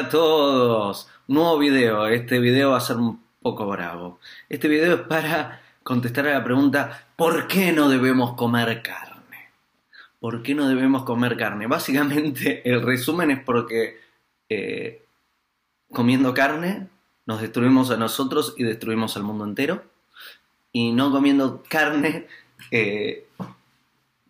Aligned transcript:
Hola 0.00 0.08
a 0.08 0.12
todos, 0.12 1.08
nuevo 1.28 1.58
video, 1.58 2.06
este 2.06 2.38
video 2.38 2.70
va 2.70 2.78
a 2.78 2.80
ser 2.80 2.96
un 2.96 3.22
poco 3.42 3.66
bravo. 3.66 4.18
Este 4.48 4.66
video 4.66 4.94
es 4.94 5.00
para 5.02 5.60
contestar 5.82 6.26
a 6.26 6.32
la 6.32 6.42
pregunta, 6.42 7.06
¿por 7.16 7.46
qué 7.48 7.70
no 7.72 7.90
debemos 7.90 8.32
comer 8.32 8.80
carne? 8.80 9.50
¿Por 10.18 10.42
qué 10.42 10.54
no 10.54 10.70
debemos 10.70 11.02
comer 11.02 11.36
carne? 11.36 11.66
Básicamente 11.66 12.62
el 12.64 12.80
resumen 12.80 13.30
es 13.30 13.44
porque 13.44 14.00
eh, 14.48 15.04
comiendo 15.92 16.32
carne 16.32 16.88
nos 17.26 17.42
destruimos 17.42 17.90
a 17.90 17.98
nosotros 17.98 18.54
y 18.56 18.64
destruimos 18.64 19.18
al 19.18 19.24
mundo 19.24 19.44
entero. 19.44 19.84
Y 20.72 20.92
no 20.92 21.10
comiendo 21.10 21.62
carne 21.68 22.26
eh, 22.70 23.28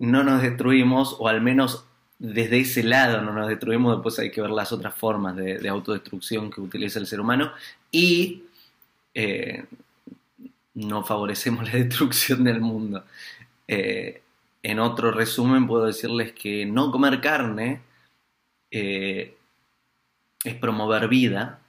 no 0.00 0.24
nos 0.24 0.42
destruimos, 0.42 1.14
o 1.20 1.28
al 1.28 1.40
menos 1.40 1.84
desde 2.20 2.60
ese 2.60 2.82
lado 2.82 3.22
no 3.22 3.32
nos 3.32 3.48
destruimos, 3.48 3.96
después 3.96 4.18
hay 4.18 4.30
que 4.30 4.42
ver 4.42 4.50
las 4.50 4.72
otras 4.72 4.94
formas 4.94 5.34
de, 5.36 5.66
autodestrucción 5.70 6.50
que 6.50 6.60
utiliza 6.60 6.98
el 6.98 7.06
ser 7.06 7.18
humano 7.18 7.50
y 7.90 8.44
eh, 9.14 9.64
no 10.74 11.02
favorecemos 11.02 11.64
la 11.72 11.78
destrucción 11.78 12.44
del 12.44 12.60
mundo. 12.60 13.04
Eh, 13.66 14.20
en 14.62 14.78
otro 14.80 15.12
resumen 15.12 15.66
puedo 15.66 15.86
decirles 15.86 16.32
que 16.32 16.66
no 16.66 16.92
comer 16.92 17.22
carne 17.22 17.80
eh, 18.70 19.34
es 20.44 20.54
promover 20.56 21.08
vida 21.08 21.60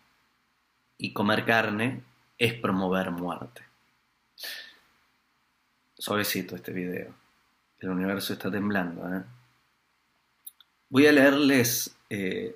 y 0.97 1.13
comer 1.13 1.45
carne 1.45 2.01
es 2.37 2.53
promover 2.55 3.11
muerte. 3.11 3.61
Suavecito 5.97 6.57
este 6.57 6.73
video. 6.73 7.13
El 7.79 7.89
universo 7.89 8.33
está 8.33 8.51
temblando, 8.51 9.15
¿eh? 9.15 9.23
Voy 10.91 11.07
a 11.07 11.13
leerles 11.13 11.95
eh, 12.09 12.53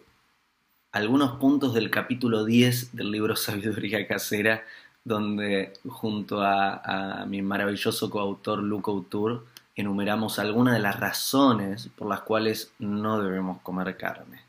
algunos 0.91 1.38
puntos 1.38 1.73
del 1.73 1.89
capítulo 1.89 2.44
10 2.44 2.94
del 2.94 3.09
libro 3.09 3.33
Sabiduría 3.38 4.05
Casera, 4.05 4.66
donde 5.05 5.72
junto 5.88 6.41
a, 6.41 7.25
mi 7.30 7.41
maravilloso 7.41 8.09
coautor 8.09 8.61
Luco 8.61 8.91
Autur 8.91 9.45
enumeramos 9.73 10.38
algunas 10.38 10.73
de 10.73 10.81
las 10.81 11.00
razones 11.00 11.88
por 11.95 12.09
las 12.09 12.23
cuales 12.23 12.73
no 12.78 13.22
debemos 13.22 13.61
comer 13.61 13.95
carne. 13.95 14.41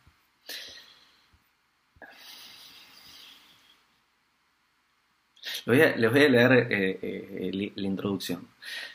Les 5.67 6.13
voy 6.13 6.23
a, 6.23 6.29
leer 6.29 6.53
eh, 6.71 6.99
eh, 7.03 7.73
la 7.75 7.87
introducción. 7.87 8.47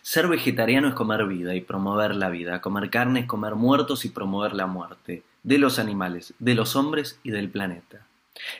Ser 0.01 0.29
vegetariano 0.29 0.87
es 0.87 0.93
comer 0.93 1.25
vida 1.25 1.53
y 1.53 1.59
promover 1.59 2.15
la 2.15 2.29
vida. 2.29 2.61
Comer 2.61 2.89
carne 2.89 3.21
es 3.21 3.25
comer 3.25 3.55
muertos 3.55 4.05
y 4.05 4.09
promover 4.09 4.53
la 4.53 4.67
muerte. 4.67 5.23
De 5.43 5.57
los 5.57 5.79
animales, 5.79 6.33
de 6.39 6.55
los 6.55 6.77
hombres 6.77 7.19
y 7.23 7.31
del 7.31 7.49
planeta. 7.49 8.05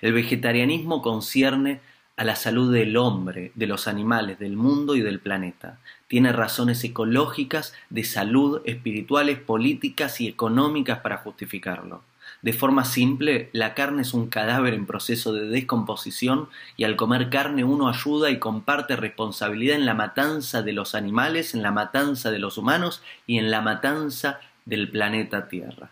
El 0.02 0.12
vegetarianismo 0.12 1.02
concierne 1.02 1.80
a 2.18 2.26
la 2.26 2.36
salud 2.36 2.74
del 2.74 2.98
hombre, 2.98 3.54
de 3.56 3.68
los 3.68 3.88
animales, 3.88 4.38
del 4.40 4.58
mundo 4.58 4.96
y 4.96 5.02
del 5.02 5.22
planeta. 5.22 5.80
Tiene 6.08 6.34
razones 6.34 6.84
ecológicas, 6.84 7.74
de 7.90 8.04
salud, 8.04 8.62
espirituales, 8.66 9.40
políticas 9.40 10.20
y 10.20 10.28
económicas 10.28 11.00
para 11.00 11.18
justificarlo. 11.18 12.04
De 12.42 12.54
forma 12.54 12.86
simple, 12.86 13.50
la 13.54 13.74
carne 13.74 14.02
es 14.02 14.14
un 14.14 14.28
cadáver 14.28 14.74
en 14.74 14.86
proceso 14.86 15.34
de 15.34 15.48
descomposición 15.48 16.50
y 16.76 16.86
al 16.86 16.96
comer 16.96 17.30
carne 17.30 17.64
uno 17.64 17.88
ayuda 17.88 18.30
y 18.30 18.40
comparte 18.40 18.96
responsabilidad 18.96 19.76
en 19.76 19.86
la 19.86 19.94
matanza 19.94 20.62
de 20.62 20.74
los 20.74 20.96
animales, 20.96 21.54
en 21.54 21.62
la 21.62 21.72
matanza 21.72 22.32
de 22.32 22.40
los 22.40 22.58
humanos 22.58 23.04
y 23.28 23.38
en 23.38 23.52
la 23.52 23.62
matanza 23.62 24.40
del 24.66 24.90
planeta 24.90 25.48
Tierra. 25.48 25.92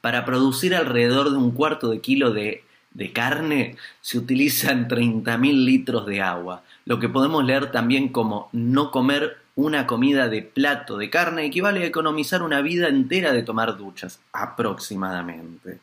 Para 0.00 0.24
producir 0.24 0.74
alrededor 0.74 1.30
de 1.30 1.36
un 1.36 1.52
cuarto 1.52 1.90
de 1.90 2.00
kilo 2.00 2.32
de, 2.32 2.64
de 2.92 3.12
carne 3.12 3.76
se 4.00 4.18
utilizan 4.18 4.88
30.000 4.88 5.64
litros 5.64 6.06
de 6.06 6.22
agua, 6.22 6.62
lo 6.84 6.98
que 6.98 7.08
podemos 7.08 7.44
leer 7.44 7.70
también 7.70 8.08
como 8.08 8.48
no 8.52 8.90
comer 8.90 9.39
una 9.60 9.86
comida 9.86 10.28
de 10.28 10.40
plato 10.40 10.96
de 10.96 11.10
carne 11.10 11.44
equivale 11.44 11.82
a 11.82 11.86
economizar 11.86 12.42
una 12.42 12.62
vida 12.62 12.88
entera 12.88 13.32
de 13.32 13.42
tomar 13.42 13.76
duchas, 13.76 14.20
aproximadamente. 14.32 15.80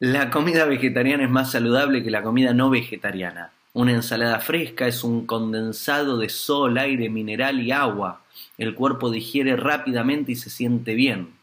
La 0.00 0.30
comida 0.30 0.64
vegetariana 0.64 1.24
es 1.24 1.30
más 1.30 1.52
saludable 1.52 2.02
que 2.02 2.10
la 2.10 2.24
comida 2.24 2.52
no 2.54 2.68
vegetariana. 2.68 3.52
Una 3.72 3.92
ensalada 3.92 4.40
fresca 4.40 4.88
es 4.88 5.04
un 5.04 5.26
condensado 5.26 6.18
de 6.18 6.28
sol, 6.28 6.76
aire, 6.76 7.08
mineral 7.08 7.60
y 7.60 7.70
agua. 7.70 8.22
El 8.58 8.74
cuerpo 8.74 9.10
digiere 9.10 9.54
rápidamente 9.56 10.32
y 10.32 10.36
se 10.36 10.50
siente 10.50 10.94
bien. 10.94 11.34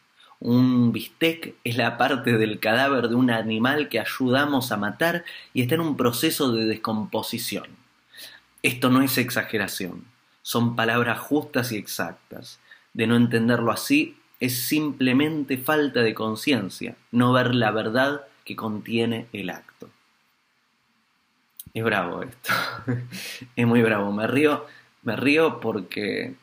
Un 0.42 0.92
bistec 0.92 1.56
es 1.64 1.78
la 1.78 1.98
parte 1.98 2.38
del 2.38 2.60
cadáver 2.60 3.08
de 3.08 3.16
un 3.16 3.32
animal 3.32 3.88
que 3.88 4.02
ayudamos 4.02 4.74
a 4.74 4.78
matar 4.78 5.24
y 5.54 5.62
está 5.62 5.76
en 5.76 5.82
un 5.82 5.96
proceso 5.96 6.52
de 6.52 6.66
descomposición. 6.66 7.68
Esto 8.62 8.90
no 8.90 9.02
es 9.02 9.18
exageración 9.18 10.13
son 10.44 10.76
palabras 10.76 11.20
justas 11.20 11.72
y 11.72 11.78
exactas. 11.78 12.60
De 12.94 13.08
no 13.08 13.16
entenderlo 13.16 13.72
así 13.72 14.18
es 14.40 14.66
simplemente 14.66 15.58
falta 15.58 16.02
de 16.02 16.14
conciencia, 16.14 16.96
no 17.12 17.34
ver 17.34 17.56
la 17.56 17.72
verdad 17.72 18.22
que 18.46 18.56
contiene 18.56 19.28
el 19.32 19.50
acto. 19.50 19.90
Es 21.74 21.84
bravo 21.84 22.22
esto, 22.22 22.54
es 23.56 23.66
muy 23.66 23.82
bravo. 23.82 24.12
Me 24.12 24.28
río, 24.28 24.66
me 25.02 25.16
río 25.16 25.60
porque, 25.60 26.36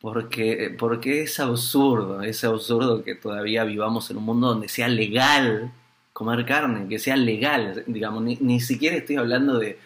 porque, 0.00 0.76
porque 0.78 1.22
es 1.22 1.40
absurdo, 1.40 2.22
es 2.22 2.44
absurdo 2.44 3.02
que 3.02 3.14
todavía 3.14 3.64
vivamos 3.64 4.10
en 4.10 4.18
un 4.18 4.24
mundo 4.24 4.48
donde 4.48 4.68
sea 4.68 4.88
legal 4.88 5.72
comer 6.12 6.44
carne, 6.44 6.86
que 6.86 6.98
sea 6.98 7.16
legal, 7.16 7.82
digamos, 7.86 8.22
ni 8.22 8.60
siquiera 8.60 8.96
estoy 8.96 9.16
hablando 9.16 9.58
de, 9.58 9.78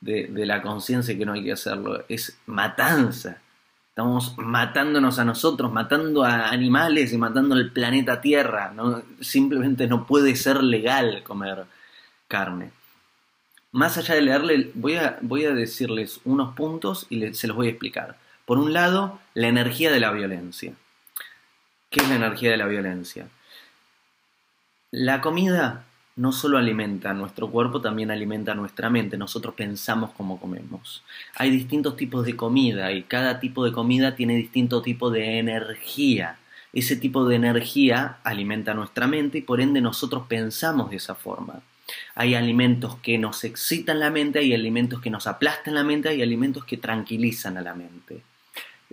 de, 0.00 0.46
la 0.46 0.62
conciencia 0.62 1.16
que 1.16 1.26
no 1.26 1.32
hay 1.32 1.44
que 1.44 1.52
hacerlo, 1.52 2.04
es 2.08 2.38
matanza. 2.46 3.38
Estamos 3.88 4.36
matándonos 4.38 5.18
a 5.18 5.24
nosotros, 5.24 5.72
matando 5.72 6.24
a 6.24 6.50
animales 6.50 7.12
y 7.12 7.18
matando 7.18 7.54
al 7.54 7.72
planeta 7.72 8.20
Tierra. 8.20 8.72
¿no? 8.74 9.02
Simplemente 9.20 9.86
no 9.86 10.06
puede 10.06 10.36
ser 10.36 10.62
legal 10.62 11.22
comer 11.24 11.64
carne. 12.28 12.70
Más 13.72 13.98
allá 13.98 14.14
de 14.14 14.22
leerle, 14.22 14.70
voy 14.74 14.96
a, 14.96 15.18
voy 15.20 15.44
a 15.44 15.52
decirles 15.52 16.20
unos 16.24 16.54
puntos 16.54 17.06
y 17.10 17.34
se 17.34 17.48
los 17.48 17.56
voy 17.56 17.66
a 17.66 17.70
explicar. 17.70 18.16
Por 18.46 18.58
un 18.58 18.72
lado, 18.72 19.20
la 19.34 19.48
energía 19.48 19.90
de 19.90 20.00
la 20.00 20.10
violencia. 20.10 20.72
¿Qué 21.90 22.00
es 22.00 22.08
la 22.08 22.16
energía 22.16 22.50
de 22.50 22.56
la 22.56 22.66
violencia? 22.66 23.28
La 24.90 25.20
comida 25.20 25.84
no 26.18 26.32
solo 26.32 26.58
alimenta 26.58 27.14
nuestro 27.14 27.48
cuerpo, 27.48 27.80
también 27.80 28.10
alimenta 28.10 28.52
nuestra 28.54 28.90
mente. 28.90 29.16
Nosotros 29.16 29.54
pensamos 29.54 30.10
como 30.10 30.40
comemos. 30.40 31.04
Hay 31.36 31.50
distintos 31.50 31.96
tipos 31.96 32.26
de 32.26 32.34
comida 32.34 32.90
y 32.92 33.04
cada 33.04 33.38
tipo 33.38 33.64
de 33.64 33.70
comida 33.70 34.16
tiene 34.16 34.34
distinto 34.34 34.82
tipo 34.82 35.10
de 35.10 35.38
energía. 35.38 36.36
Ese 36.72 36.96
tipo 36.96 37.24
de 37.24 37.36
energía 37.36 38.18
alimenta 38.24 38.74
nuestra 38.74 39.06
mente 39.06 39.38
y 39.38 39.42
por 39.42 39.60
ende 39.60 39.80
nosotros 39.80 40.24
pensamos 40.28 40.90
de 40.90 40.96
esa 40.96 41.14
forma. 41.14 41.62
Hay 42.16 42.34
alimentos 42.34 42.96
que 42.96 43.16
nos 43.16 43.44
excitan 43.44 44.00
la 44.00 44.10
mente, 44.10 44.40
hay 44.40 44.52
alimentos 44.52 45.00
que 45.00 45.10
nos 45.10 45.28
aplastan 45.28 45.76
la 45.76 45.84
mente, 45.84 46.08
hay 46.08 46.20
alimentos 46.20 46.64
que 46.64 46.76
tranquilizan 46.76 47.56
a 47.58 47.62
la 47.62 47.74
mente. 47.74 48.22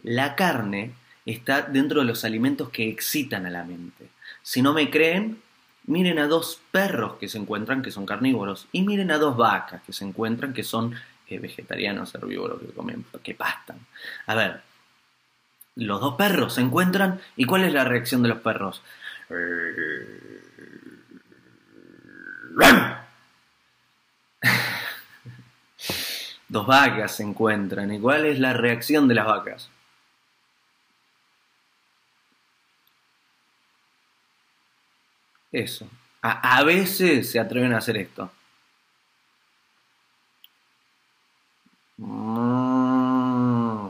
La 0.03 0.36
carne 0.36 0.92
está 1.25 1.63
dentro 1.63 2.02
de 2.02 2.06
los 2.06 2.24
alimentos 2.24 2.69
que 2.69 2.88
excitan 2.88 3.47
a 3.47 3.50
la 3.50 3.63
mente. 3.63 4.09
Si 4.44 4.62
no 4.62 4.74
me 4.74 4.92
creen, 4.92 5.40
miren 5.88 6.19
a 6.19 6.28
dos 6.28 6.62
perros 6.72 7.18
que 7.18 7.28
se 7.28 7.38
encuentran 7.38 7.81
que 7.81 7.91
son 7.91 8.06
carnívoros 8.06 8.68
y 8.72 8.84
miren 8.84 9.12
a 9.12 9.18
dos 9.18 9.38
vacas 9.38 9.81
que 9.83 9.94
se 9.94 10.06
encuentran 10.06 10.54
que 10.54 10.63
son 10.63 10.95
eh, 11.27 11.39
vegetarianos, 11.39 12.13
herbívoros, 12.15 12.62
que 12.62 12.68
comen, 12.68 13.06
que 13.24 13.33
pastan. 13.33 13.80
A 14.27 14.36
ver, 14.36 14.62
los 15.75 16.00
dos 16.00 16.15
perros 16.15 16.54
se 16.54 16.62
encuentran 16.62 17.19
y 17.36 17.45
¿cuál 17.45 17.63
es 17.63 17.74
la 17.74 17.83
reacción 17.83 18.24
de 18.24 18.30
los 18.30 18.39
perros? 18.39 18.81
Dos 26.48 26.68
vacas 26.68 27.15
se 27.15 27.24
encuentran 27.24 27.92
y 27.92 28.00
¿cuál 28.00 28.25
es 28.25 28.39
la 28.39 28.54
reacción 28.54 29.07
de 29.07 29.15
las 29.15 29.25
vacas? 29.25 29.69
Eso. 35.56 35.88
A, 36.22 36.63
veces 36.63 37.31
se 37.31 37.40
atreven 37.40 37.72
a 37.74 37.78
hacer 37.78 37.96
esto. 37.96 38.30
Mm. 41.98 43.88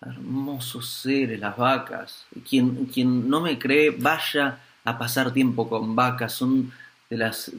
Hermosos 0.00 0.88
seres 0.88 1.38
las 1.40 1.58
vacas. 1.58 2.26
Quien, 2.48 2.86
quien 2.86 3.28
no 3.28 3.42
me 3.42 3.58
cree, 3.58 3.90
vaya 3.90 4.60
a 4.82 4.96
pasar 4.96 5.30
tiempo 5.32 5.68
con 5.68 5.94
vacas. 5.94 6.32
Son 6.32 6.72
de 7.10 7.16
las 7.18 7.52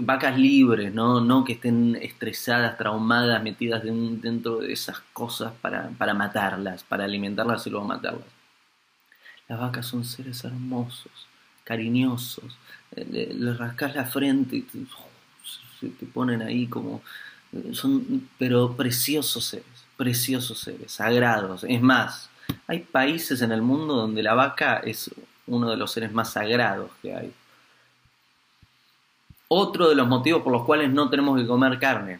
vacas 0.00 0.36
libres, 0.36 0.92
¿no? 0.92 1.20
no 1.20 1.44
que 1.44 1.52
estén 1.52 1.96
estresadas, 2.02 2.76
traumadas, 2.76 3.40
metidas 3.44 3.84
dentro 3.84 4.58
de 4.58 4.72
esas 4.72 4.98
cosas 5.12 5.52
para, 5.62 5.90
para 5.98 6.14
matarlas, 6.14 6.82
para 6.82 7.04
alimentarlas 7.04 7.64
y 7.68 7.70
luego 7.70 7.86
matarlas. 7.86 8.26
Las 9.48 9.60
vacas 9.60 9.86
son 9.86 10.04
seres 10.04 10.42
hermosos 10.42 11.28
cariñosos. 11.64 12.56
Eh, 12.94 13.06
le, 13.10 13.34
le 13.34 13.54
rascas 13.54 13.94
la 13.94 14.04
frente 14.04 14.56
y 14.56 14.66
se 15.80 15.88
te 15.88 16.06
ponen 16.06 16.42
ahí 16.42 16.66
como... 16.66 17.02
Son, 17.72 18.28
pero 18.36 18.76
preciosos 18.76 19.44
seres, 19.44 19.66
preciosos 19.96 20.58
seres, 20.58 20.90
sagrados. 20.90 21.64
Es 21.68 21.80
más, 21.80 22.28
hay 22.66 22.80
países 22.80 23.42
en 23.42 23.52
el 23.52 23.62
mundo 23.62 23.94
donde 23.94 24.24
la 24.24 24.34
vaca 24.34 24.78
es 24.78 25.10
uno 25.46 25.70
de 25.70 25.76
los 25.76 25.92
seres 25.92 26.12
más 26.12 26.32
sagrados 26.32 26.90
que 27.00 27.14
hay. 27.14 27.32
Otro 29.48 29.88
de 29.88 29.94
los 29.94 30.08
motivos 30.08 30.42
por 30.42 30.52
los 30.52 30.64
cuales 30.64 30.90
no 30.90 31.10
tenemos 31.10 31.40
que 31.40 31.46
comer 31.46 31.78
carne. 31.78 32.18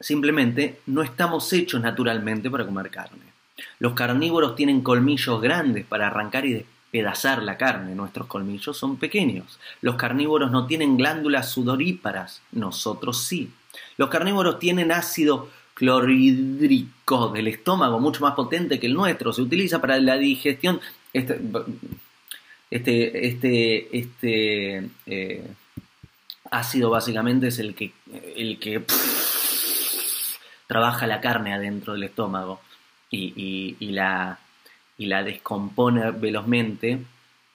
Simplemente 0.00 0.80
no 0.86 1.02
estamos 1.02 1.52
hechos 1.52 1.80
naturalmente 1.80 2.50
para 2.50 2.64
comer 2.64 2.90
carne. 2.90 3.32
Los 3.78 3.94
carnívoros 3.94 4.56
tienen 4.56 4.80
colmillos 4.80 5.40
grandes 5.40 5.84
para 5.84 6.08
arrancar 6.08 6.46
y 6.46 6.64
despedazar 6.90 7.42
la 7.42 7.56
carne. 7.56 7.94
Nuestros 7.94 8.26
colmillos 8.26 8.76
son 8.76 8.96
pequeños. 8.96 9.58
Los 9.82 9.96
carnívoros 9.96 10.50
no 10.50 10.66
tienen 10.66 10.96
glándulas 10.96 11.50
sudoríparas. 11.50 12.42
Nosotros 12.52 13.24
sí. 13.24 13.50
Los 13.96 14.08
carnívoros 14.08 14.58
tienen 14.58 14.90
ácido 14.90 15.50
clorhídrico 15.74 17.28
del 17.28 17.48
estómago 17.48 18.00
mucho 18.00 18.22
más 18.22 18.34
potente 18.34 18.80
que 18.80 18.86
el 18.86 18.94
nuestro. 18.94 19.32
Se 19.32 19.42
utiliza 19.42 19.80
para 19.80 19.98
la 19.98 20.16
digestión. 20.16 20.80
Este, 21.12 21.40
este, 22.70 23.26
este, 23.26 23.98
este 23.98 24.90
eh, 25.06 25.46
ácido 26.50 26.90
básicamente 26.90 27.48
es 27.48 27.58
el 27.58 27.74
que, 27.74 27.92
el 28.36 28.58
que 28.58 28.84
trabaja 30.66 31.06
la 31.06 31.20
carne 31.20 31.54
adentro 31.54 31.92
del 31.92 32.04
estómago 32.04 32.60
y, 33.10 33.76
la, 33.92 34.38
y 34.98 35.06
la 35.06 35.22
descompone 35.22 36.10
velozmente, 36.10 36.98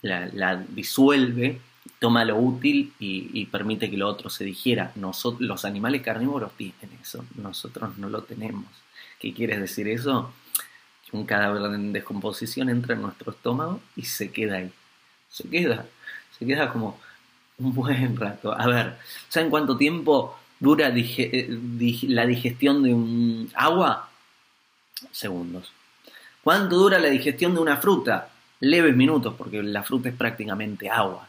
la, 0.01 0.56
disuelve, 0.69 1.60
toma 2.00 2.25
lo 2.25 2.38
útil 2.38 2.94
y, 3.00 3.45
permite 3.45 3.92
que 3.92 3.98
lo 3.98 4.07
otro 4.07 4.30
se 4.30 4.45
digiera. 4.45 4.94
Nosotros, 4.95 5.42
los 5.42 5.66
animales 5.66 6.01
carnívoros 6.01 6.54
tienen 6.54 6.90
eso, 7.01 7.25
nosotros 7.36 7.98
no 7.98 8.10
lo 8.10 8.24
tenemos. 8.24 8.66
¿Qué 9.19 9.34
quiere 9.34 9.60
decir 9.60 9.88
eso? 9.90 10.34
Que 11.10 11.16
un 11.16 11.25
cadáver 11.25 11.74
en 11.74 11.94
descomposición 11.94 12.69
entra 12.69 12.95
en 12.95 13.01
nuestro 13.01 13.31
estómago 13.31 13.81
y 13.96 14.04
se 14.04 14.31
queda 14.31 14.57
ahí. 14.57 14.72
Se 15.30 15.48
queda, 15.50 15.86
se 16.38 16.46
queda 16.46 16.72
como 16.72 17.00
un 17.57 17.74
buen 17.74 18.16
rato. 18.16 18.57
A 18.57 18.68
ver, 18.68 18.98
¿saben 19.28 19.50
cuánto 19.50 19.78
tiempo 19.78 20.38
dura 20.60 20.94
eh, 20.96 21.60
la 22.04 22.25
digestión 22.25 22.84
de 22.84 22.94
un 22.94 23.51
agua? 23.54 24.10
Segundos. 25.12 25.72
¿Cuánto 26.44 26.75
dura 26.75 27.00
la 27.00 27.10
digestión 27.10 27.54
de 27.54 27.62
una 27.62 27.78
fruta? 27.78 28.30
Leves 28.60 28.95
minutos, 28.95 29.34
porque 29.38 29.63
la 29.63 29.84
fruta 29.84 30.10
es 30.10 30.16
prácticamente 30.16 30.90
agua. 30.90 31.28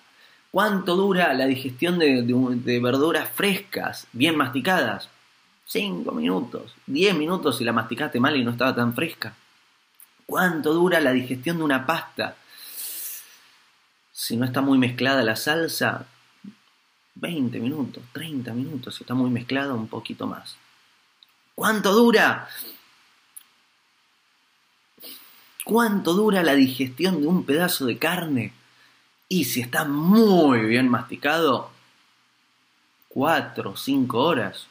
¿Cuánto 0.51 0.97
dura 0.97 1.33
la 1.35 1.47
digestión 1.47 1.99
de, 1.99 2.81
verduras 2.81 3.29
frescas, 3.29 4.07
bien 4.13 4.37
masticadas? 4.37 5.09
Cinco 5.67 6.13
minutos, 6.13 6.75
diez 6.87 7.15
minutos 7.17 7.59
si 7.59 7.65
la 7.65 7.73
masticaste 7.73 8.21
mal 8.21 8.37
y 8.37 8.45
no 8.45 8.53
estaba 8.53 8.75
tan 8.75 8.95
fresca. 8.95 9.35
¿Cuánto 10.27 10.73
dura 10.73 11.01
la 11.01 11.13
digestión 11.13 11.59
de 11.59 11.65
una 11.65 11.87
pasta? 11.87 12.37
Si 14.13 14.37
no 14.37 14.45
está 14.45 14.61
muy 14.61 14.79
mezclada 14.79 15.23
la 15.23 15.37
salsa, 15.37 16.07
20 17.17 17.59
minutos, 17.61 18.03
30 18.13 18.53
minutos, 18.53 18.95
si 18.95 19.05
está 19.05 19.15
muy 19.15 19.31
mezclado, 19.31 19.75
un 19.75 19.89
poquito 19.89 20.27
más. 20.27 20.57
¿Cuánto 21.55 21.93
dura? 21.93 22.49
¿Cuánto 25.65 26.13
dura 26.13 26.43
la 26.43 26.55
digestión 26.55 27.21
de 27.21 27.27
un 27.27 27.45
pedazo 27.45 27.87
de 27.87 27.99
carne? 27.99 28.53
Y 29.29 29.45
si 29.45 29.63
está 29.63 29.85
muy 29.85 30.61
bien 30.61 30.89
masticado, 30.89 31.71
4 33.09 33.71
o 33.71 33.77
5 33.77 34.19
horas. 34.19 34.67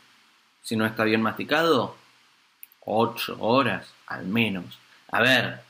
Si 0.62 0.76
no 0.76 0.86
está 0.86 1.04
bien 1.04 1.22
masticado, 1.22 1.96
8 2.86 3.38
horas 3.40 3.88
al 4.08 4.26
menos. 4.26 4.78
A 5.12 5.22
ver, 5.22 5.62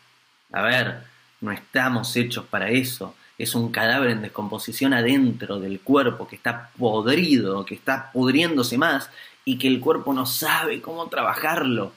a 0.51 0.61
ver, 0.61 1.03
no 1.41 1.51
estamos 1.51 2.15
hechos 2.15 2.45
para 2.45 2.69
eso 2.69 3.15
es 3.37 3.55
un 3.55 3.71
cadáver 3.71 4.11
en 4.11 4.21
descomposición 4.21 4.93
adentro 4.93 5.59
del 5.59 5.79
cuerpo, 5.81 6.27
que 6.27 6.35
está 6.35 6.69
podrido, 6.77 7.65
que 7.65 7.75
está 7.75 8.11
pudriéndose 8.11 8.77
más 8.77 9.09
y 9.45 9.57
que 9.57 9.67
el 9.67 9.79
cuerpo 9.79 10.13
no 10.13 10.25
sabe 10.25 10.81
cómo 10.81 11.07
trabajarlo. 11.07 11.93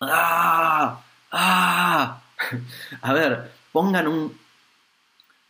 ¡Ah! 0.00 1.00
¡Ah! 1.32 2.20
A 3.02 3.12
ver, 3.12 3.50
pongan 3.72 4.08
un. 4.08 4.38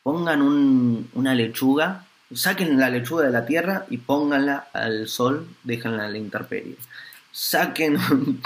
Pongan 0.02 0.40
un, 0.40 1.10
una 1.14 1.34
lechuga, 1.34 2.06
saquen 2.32 2.78
la 2.78 2.90
lechuga 2.90 3.24
de 3.24 3.32
la 3.32 3.44
tierra 3.44 3.86
y 3.90 3.98
pónganla 3.98 4.68
al 4.72 5.08
sol, 5.08 5.48
déjenla 5.64 6.04
a 6.04 6.08
la 6.08 6.18
intemperie. 6.18 6.76
Saquen. 7.32 7.98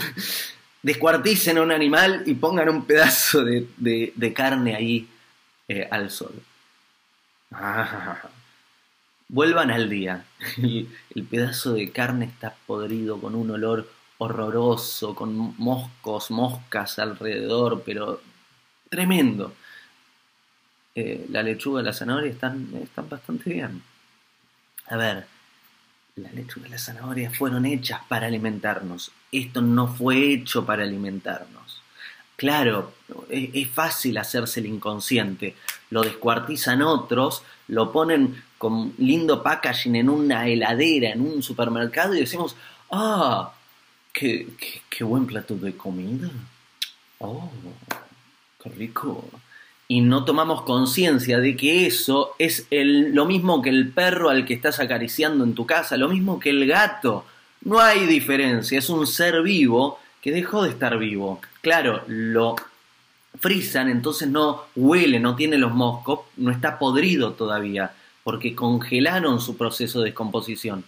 descuarticen 0.83 1.59
a 1.59 1.63
un 1.63 1.73
animal 1.73 2.23
y 2.27 2.35
pongan 2.35 2.69
un 2.69 2.85
pedazo 2.85 3.45
de, 3.45 4.33
carne 4.35 4.75
ahí 4.77 5.09
eh, 5.69 5.89
al 5.91 6.11
sol. 6.11 6.35
Vuelvan 9.29 9.71
al 9.71 9.89
día. 9.89 10.25
El, 10.57 11.25
pedazo 11.29 11.75
de 11.75 11.91
carne 11.91 12.25
está 12.25 12.57
podrido 12.67 13.21
con 13.21 13.35
un 13.35 13.51
olor 13.51 13.89
horroroso, 14.19 15.15
con 15.15 15.55
moscos, 15.57 16.31
moscas 16.31 16.99
alrededor, 16.99 17.83
pero 17.87 18.21
tremendo. 18.91 19.55
Eh, 20.95 21.27
la 21.31 21.43
lechuga 21.43 21.81
y 21.81 21.85
la 21.85 21.95
zanahoria 21.95 22.33
están, 22.33 22.69
están 22.83 23.09
bastante 23.09 23.49
bien. 23.49 23.83
A 24.89 24.97
ver, 24.97 25.27
la 26.17 26.31
lechuga 26.33 26.67
y 26.67 26.71
la 26.71 26.79
zanahoria 26.79 27.31
fueron 27.31 27.65
hechas 27.65 28.01
para 28.09 28.27
alimentarnos. 28.27 29.13
Esto 29.33 29.63
no 29.63 29.89
fue 29.89 30.33
hecho 30.33 30.67
para 30.67 30.83
alimentarnos. 30.83 31.81
Claro, 32.37 32.95
es, 33.29 33.69
fácil 33.69 34.19
hacerse 34.19 34.61
el 34.61 34.67
inconsciente. 34.67 35.55
Lo 35.91 36.03
descuartizan 36.03 36.83
otros, 36.83 37.43
lo 37.69 37.93
ponen 37.93 38.43
con 38.57 38.95
lindo 38.99 39.43
packaging 39.43 39.97
en 39.97 40.09
una 40.09 40.49
heladera, 40.49 41.11
en 41.11 41.21
un 41.21 41.43
supermercado 41.43 42.15
y 42.15 42.21
decimos, 42.21 42.57
ah, 42.91 43.53
qué, 44.13 44.49
qué, 44.89 45.05
buen 45.05 45.27
plato 45.27 45.55
de 45.57 45.77
comida. 45.77 46.31
Oh, 47.19 47.51
qué 48.63 48.71
rico. 48.71 49.25
Y 49.89 50.03
no 50.03 50.25
tomamos 50.25 50.63
conciencia 50.63 51.41
de 51.41 51.57
que 51.57 51.87
eso 51.87 52.35
es 52.39 52.67
el, 52.71 53.13
lo 53.13 53.27
mismo 53.27 53.61
que 53.61 53.71
el 53.71 53.91
perro 53.91 54.31
al 54.31 54.45
que 54.45 54.55
estás 54.55 54.79
acariciando 54.79 55.43
en 55.43 55.55
tu 55.55 55.67
casa, 55.67 55.97
lo 55.97 56.09
mismo 56.09 56.39
que 56.39 56.51
el 56.51 56.67
gato. 56.67 57.25
No 57.63 57.81
hay 57.81 58.07
diferencia, 58.07 58.79
es 58.79 58.89
un 58.89 59.07
ser 59.07 59.43
vivo 59.43 59.99
que 60.23 60.33
dejó 60.33 60.63
de 60.63 60.71
estar 60.71 60.97
vivo. 60.99 61.41
Claro, 61.61 62.03
lo 62.07 62.57
frisan, 63.39 63.89
entonces 63.89 64.29
no 64.29 64.65
huele, 64.77 65.21
no 65.21 65.37
tiene 65.37 65.59
los 65.59 65.73
moscos, 65.73 66.21
no 66.37 66.51
está 66.51 66.79
podrido 66.79 67.33
todavía, 67.33 67.93
porque 68.23 68.55
congelaron 68.55 69.41
su 69.41 69.57
proceso 69.57 70.01
de 70.01 70.07
descomposición. 70.07 70.85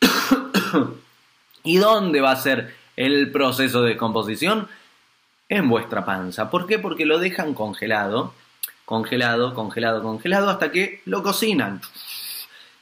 ¿Y 1.64 1.76
dónde 1.78 2.20
va 2.20 2.32
a 2.32 2.36
ser 2.36 2.74
el 2.96 3.30
proceso 3.30 3.82
de 3.82 3.90
descomposición? 3.90 4.68
En 5.48 5.68
vuestra 5.68 6.04
panza. 6.04 6.50
¿Por 6.50 6.66
qué? 6.66 6.78
Porque 6.78 7.04
lo 7.04 7.18
dejan 7.18 7.54
congelado, 7.54 8.32
congelado, 8.84 9.54
congelado, 9.54 10.02
congelado, 10.02 10.50
hasta 10.50 10.72
que 10.72 11.02
lo 11.04 11.22
cocinan. 11.22 11.80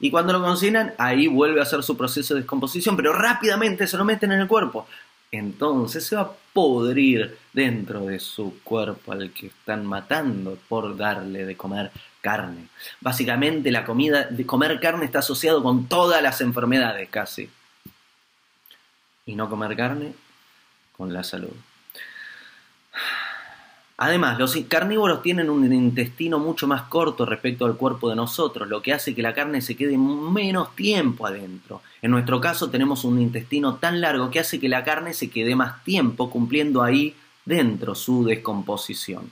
Y 0.00 0.11
cuando 0.11 0.33
lo 0.33 0.42
cocinan, 0.42 0.95
ahí 0.99 1.26
vuelve 1.26 1.61
a 1.61 1.64
hacer 1.64 1.83
su 1.83 1.97
proceso 1.97 2.35
de 2.35 2.40
descomposición, 2.40 2.97
pero 2.97 3.12
rápidamente 3.12 3.87
se 3.87 3.97
lo 3.97 4.04
meten 4.04 4.33
en 4.33 4.40
el 4.40 4.49
cuerpo 4.49 4.87
entonces 5.33 6.04
se 6.04 6.14
va 6.14 6.23
a 6.23 6.33
podrir 6.52 7.38
dentro 7.54 8.04
de 8.04 8.21
su 8.21 8.61
cuerpo 8.62 9.12
al 9.12 9.33
que 9.33 9.47
están 9.47 9.87
matando 9.87 10.59
por 10.69 10.95
darle 10.95 11.47
de 11.47 11.57
comer 11.57 11.90
carne. 12.21 12.69
Básicamente 13.00 13.73
la 13.73 13.85
comida 13.85 14.25
de 14.25 14.45
comer 14.45 14.78
carne 14.78 15.07
está 15.07 15.21
asociado 15.21 15.62
con 15.62 15.88
todas 15.88 16.23
las 16.23 16.42
enfermedades 16.42 17.09
casi. 17.09 17.49
Y 19.25 19.35
no 19.35 19.49
comer 19.49 19.75
carne 19.75 20.12
con 20.97 21.14
la 21.14 21.25
salud. 21.25 21.54
Además, 24.04 24.37
los 24.37 24.56
carnívoros 24.66 25.23
tienen 25.23 25.49
un 25.49 25.73
intestino 25.73 26.40
mucho 26.40 26.66
más 26.66 26.82
corto 26.82 27.25
respecto 27.25 27.66
al 27.66 27.76
cuerpo 27.76 28.11
de 28.11 28.16
nosotros, 28.16 28.68
lo 28.68 28.82
que 28.82 28.92
hace 28.92 29.14
que 29.14 29.23
la 29.23 29.32
carne 29.32 29.62
se 29.62 29.76
quede 29.76 29.97
menos 29.97 30.75
tiempo 30.75 31.25
adentro. 31.25 31.82
En 32.02 32.11
nuestro 32.11 32.40
caso 32.40 32.68
tenemos 32.68 33.04
un 33.04 33.21
intestino 33.21 33.76
tan 33.76 34.00
largo 34.00 34.28
que 34.28 34.40
hace 34.40 34.59
que 34.59 34.68
la 34.68 34.82
carne 34.82 35.14
se 35.14 35.30
quede 35.30 35.54
más 35.54 35.85
tiempo 35.85 36.30
cumpliendo 36.30 36.82
ahí 36.82 37.14
dentro 37.44 37.94
su 37.94 38.25
descomposición. 38.25 39.30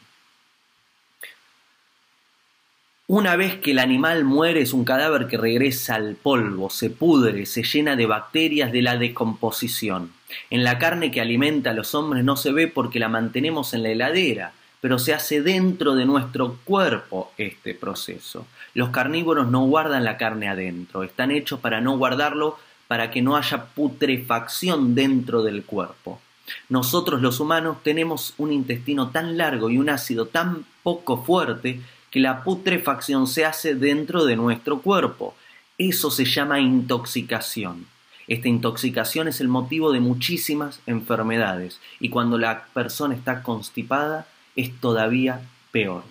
Una 3.09 3.35
vez 3.35 3.57
que 3.57 3.73
el 3.73 3.81
animal 3.81 4.23
muere 4.23 4.61
es 4.61 4.73
un 4.73 4.85
cadáver 4.85 5.27
que 5.27 5.37
regresa 5.37 5.97
al 5.97 6.15
polvo, 6.15 6.71
se 6.71 6.91
pudre, 6.91 7.45
se 7.45 7.65
llena 7.65 7.97
de 7.97 8.07
bacterias 8.07 8.71
de 8.71 8.83
la 8.83 8.97
descomposición. 8.97 10.13
En 10.49 10.63
la 10.63 10.79
carne 10.79 11.11
que 11.11 11.21
alimenta 11.21 11.71
a 11.71 11.75
los 11.75 11.93
hombres 11.97 12.23
no 12.23 12.37
se 12.37 12.53
ve 12.53 12.69
porque 12.69 13.01
la 13.01 13.09
mantenemos 13.09 13.75
en 13.75 13.83
la 13.83 13.89
heladera, 13.89 14.53
pero 14.81 14.99
se 14.99 15.15
hace 15.15 15.43
dentro 15.43 15.95
de 15.95 16.07
nuestro 16.07 16.57
cuerpo 16.65 17.33
este 17.37 17.75
proceso. 17.75 18.47
Los 18.75 18.91
carnívoros 18.91 19.49
no 19.49 19.65
guardan 19.67 20.05
la 20.05 20.17
carne 20.17 20.49
adentro, 20.49 21.03
están 21.03 21.31
hechos 21.31 21.61
para 21.61 21.81
no 21.81 21.99
guardarlo, 21.99 22.59
para 22.89 23.11
que 23.11 23.23
no 23.23 23.37
haya 23.37 23.67
putrefacción 23.67 24.95
dentro 24.95 25.43
del 25.43 25.65
cuerpo. 25.65 26.21
Nosotros 26.69 27.21
los 27.21 27.39
humanos 27.39 27.79
tenemos 27.83 28.35
un 28.39 28.53
intestino 28.53 29.11
tan 29.11 29.37
largo 29.37 29.71
y 29.71 29.79
un 29.79 29.91
ácido 29.91 30.27
tan 30.27 30.65
poco 30.83 31.23
fuerte 31.23 31.81
que 32.11 32.21
la 32.21 32.43
putrefacción 32.43 33.27
se 33.27 33.45
hace 33.45 33.75
dentro 33.75 34.25
de 34.25 34.35
nuestro 34.37 34.81
cuerpo. 34.81 35.37
Eso 35.79 36.11
se 36.11 36.25
llama 36.25 36.59
intoxicación. 36.59 37.87
Esta 38.27 38.49
intoxicación 38.49 39.29
es 39.29 39.41
el 39.41 39.49
motivo 39.49 39.93
de 39.93 40.01
muchísimas 40.01 40.81
enfermedades 40.87 41.81
y 41.99 42.11
cuando 42.11 42.39
la 42.39 42.67
persona 42.75 43.15
está 43.15 43.43
constipada 43.43 44.27
es 44.57 44.79
todavía 44.81 45.41
peor. 45.73 46.05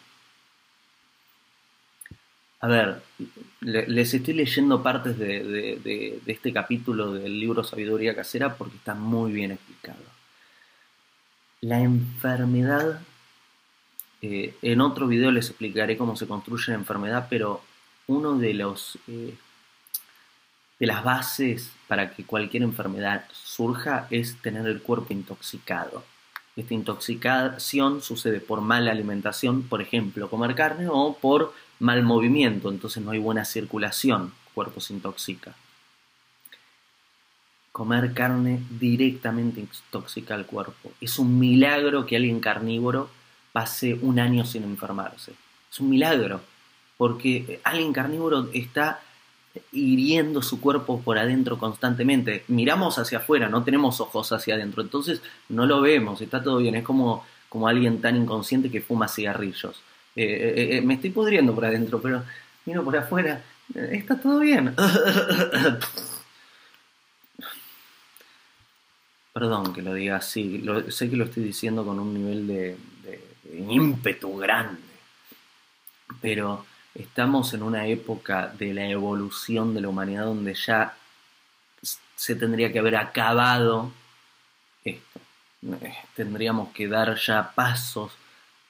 A 2.62 2.68
ver, 2.68 3.02
les 3.62 4.14
estoy 4.14 4.34
leyendo 4.34 4.84
partes 4.84 5.18
de, 5.18 6.22
este 6.26 6.52
capítulo 6.52 7.14
del 7.14 7.40
libro 7.40 7.64
Sabiduría 7.64 8.16
Casera 8.16 8.56
porque 8.56 8.76
está 8.76 8.96
muy 8.96 9.32
bien 9.32 9.52
explicado. 9.52 10.04
La 11.62 11.80
enfermedad, 11.80 13.02
eh, 14.22 14.56
en 14.62 14.82
otro 14.82 15.08
video 15.08 15.32
les 15.32 15.50
explicaré 15.50 15.98
cómo 15.98 16.18
se 16.18 16.28
construye 16.28 16.72
la 16.72 16.80
enfermedad, 16.80 17.28
pero 17.30 17.62
uno 18.08 18.38
de 18.38 18.54
los 18.54 18.98
eh, 19.08 19.36
de 20.80 20.88
las 20.88 21.04
bases 21.04 21.72
para 21.88 22.12
que 22.12 22.26
cualquier 22.26 22.64
enfermedad 22.64 23.26
surja 23.32 24.08
es 24.10 24.38
tener 24.42 24.66
el 24.68 24.82
cuerpo 24.82 25.14
intoxicado. 25.14 26.04
Esta 26.60 26.74
intoxicación 26.74 28.02
sucede 28.02 28.42
por 28.42 28.60
mala 28.60 28.92
alimentación, 28.92 29.64
por 29.64 29.82
ejemplo, 29.82 30.30
comer 30.30 30.56
carne, 30.56 30.88
o 30.90 31.18
por 31.20 31.54
mal 31.80 32.04
movimiento, 32.04 32.70
entonces 32.70 33.02
no 33.02 33.12
hay 33.12 33.20
buena 33.20 33.46
circulación, 33.46 34.34
el 34.48 34.54
cuerpo 34.54 34.82
se 34.82 34.92
intoxica. 34.92 35.56
Comer 37.72 38.14
carne 38.14 38.62
directamente 38.72 39.62
intoxica 39.62 40.36
al 40.36 40.46
cuerpo. 40.46 40.92
Es 41.00 41.18
un 41.18 41.40
milagro 41.40 42.06
que 42.06 42.18
alguien 42.18 42.42
carnívoro 42.42 43.10
pase 43.54 43.94
un 43.94 44.20
año 44.20 44.44
sin 44.44 44.64
enfermarse. 44.64 45.32
Es 45.72 45.80
un 45.80 45.90
milagro, 45.90 46.42
porque 46.98 47.62
alguien 47.64 47.94
carnívoro 47.94 48.50
está 48.54 49.00
hiriendo 49.72 50.42
su 50.42 50.60
cuerpo 50.62 51.02
por 51.02 51.18
adentro 51.18 51.58
constantemente. 51.58 52.44
Miramos 52.48 52.98
hacia 53.00 53.20
afuera, 53.20 53.50
no 53.50 53.64
tenemos 53.64 54.00
ojos 54.00 54.32
hacia 54.32 54.56
adentro, 54.56 54.82
entonces 54.82 55.22
no 55.50 55.66
lo 55.66 55.82
vemos, 55.82 56.22
está 56.22 56.42
todo 56.44 56.58
bien, 56.58 56.76
es 56.76 56.84
como, 56.84 57.26
como 57.50 57.68
alguien 57.68 58.02
tan 58.02 58.16
inconsciente 58.16 58.70
que 58.72 58.82
fuma 58.82 59.08
cigarrillos. 59.08 59.82
Eh, 60.16 60.24
eh, 60.26 60.78
eh, 60.78 60.82
me 60.82 60.96
estoy 60.96 61.12
pudriendo 61.12 61.54
por 61.56 61.66
adentro, 61.66 62.02
pero 62.02 62.24
miro 62.66 62.84
por 62.84 62.98
afuera, 62.98 63.44
está 63.74 64.20
todo 64.20 64.40
bien. 64.40 64.76
Perdón 69.34 69.74
que 69.74 69.82
lo 69.82 69.94
diga 69.94 70.18
así, 70.18 70.64
sé 70.90 71.10
que 71.10 71.16
lo 71.16 71.26
estoy 71.26 71.44
diciendo 71.44 71.86
con 71.86 72.00
un 72.00 72.14
nivel 72.14 72.48
de 72.48 72.76
ímpetu 73.70 74.38
grande, 74.38 74.82
pero 76.22 76.66
estamos 77.00 77.54
en 77.54 77.64
una 77.64 77.88
época 77.88 78.54
de 78.58 78.74
la 78.74 78.88
evolución 78.88 79.74
de 79.74 79.82
la 79.82 79.90
humanidad 79.90 80.26
donde 80.26 80.54
ya 80.54 80.96
se 82.16 82.36
tendría 82.36 82.72
que 82.72 82.80
haber 82.80 82.98
acabado 82.98 83.92
esto. 84.84 85.20
Tendríamos 86.16 86.70
que 86.74 86.88
dar 86.88 87.16
ya 87.16 87.52
pasos 87.56 88.12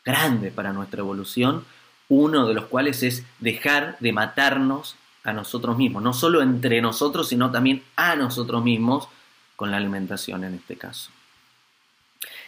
grandes 0.05 0.53
para 0.53 0.73
nuestra 0.73 0.99
evolución, 0.99 1.65
uno 2.07 2.47
de 2.47 2.53
los 2.53 2.65
cuales 2.65 3.01
es 3.03 3.23
dejar 3.39 3.97
de 3.99 4.13
matarnos 4.13 4.95
a 5.23 5.33
nosotros 5.33 5.77
mismos, 5.77 6.01
no 6.03 6.13
solo 6.13 6.41
entre 6.41 6.81
nosotros, 6.81 7.29
sino 7.29 7.51
también 7.51 7.83
a 7.95 8.15
nosotros 8.15 8.63
mismos 8.63 9.07
con 9.55 9.71
la 9.71 9.77
alimentación 9.77 10.43
en 10.43 10.55
este 10.55 10.77
caso. 10.77 11.11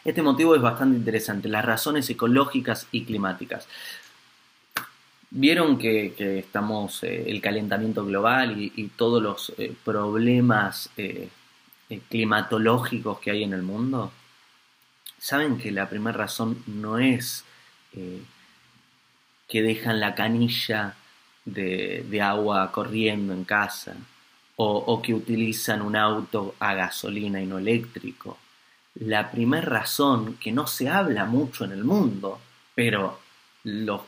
Este 0.04 0.22
motivo 0.22 0.56
es 0.56 0.62
bastante 0.62 0.98
interesante, 0.98 1.48
las 1.48 1.66
razones 1.66 2.10
ecológicas 2.10 2.88
y 2.92 3.04
climáticas. 3.04 3.68
Vieron 5.34 5.78
que, 5.78 6.14
estamos, 6.40 7.04
eh, 7.04 7.24
el 7.28 7.40
calentamiento 7.40 8.06
global 8.06 8.60
y, 8.60 8.88
todos 8.98 9.24
los 9.24 9.54
eh, 9.58 9.74
problemas 9.84 10.90
eh, 10.98 11.30
climatológicos 12.10 13.20
que 13.20 13.32
hay 13.32 13.44
en 13.44 13.54
el 13.54 13.62
mundo. 13.62 14.12
Saben 15.18 15.58
que 15.58 15.72
la 15.72 15.88
primera 15.88 16.18
razón 16.18 16.62
no 16.68 16.98
es 17.00 17.46
que 19.48 19.62
dejan 19.62 20.00
la 20.02 20.16
canilla 20.16 20.96
de, 21.46 22.22
agua 22.22 22.72
corriendo 22.72 23.34
en 23.34 23.44
casa 23.46 23.96
o, 24.58 25.02
que 25.02 25.14
utilizan 25.14 25.82
un 25.82 25.96
auto 25.96 26.56
a 26.60 26.74
gasolina 26.74 27.42
y 27.42 27.46
no 27.48 27.58
eléctrico. 27.58 28.38
La 28.96 29.32
primera 29.32 29.66
razón, 29.66 30.36
que 30.36 30.52
no 30.52 30.68
se 30.68 30.90
habla 30.90 31.26
mucho 31.26 31.66
en 31.66 31.72
el 31.72 31.84
mundo, 31.84 32.40
pero 32.76 33.20
los 33.64 34.02